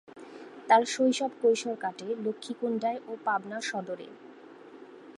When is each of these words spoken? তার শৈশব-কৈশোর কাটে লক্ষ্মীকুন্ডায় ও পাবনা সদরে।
তার 0.67 0.83
শৈশব-কৈশোর 0.85 1.75
কাটে 1.79 2.07
লক্ষ্মীকুন্ডায় 2.25 2.99
ও 3.07 3.11
পাবনা 3.25 3.57
সদরে। 3.61 4.07